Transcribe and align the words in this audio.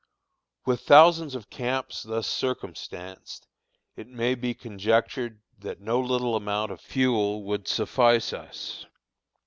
With 0.65 0.81
thousands 0.81 1.35
of 1.35 1.51
camps 1.51 2.01
thus 2.01 2.25
circumstanced, 2.25 3.45
it 3.95 4.07
may 4.07 4.33
be 4.33 4.55
conjectured 4.55 5.41
that 5.59 5.79
no 5.79 5.99
little 5.99 6.35
amount 6.35 6.71
of 6.71 6.81
fuel 6.81 7.43
would 7.43 7.67
suffice 7.67 8.33
us. 8.33 8.87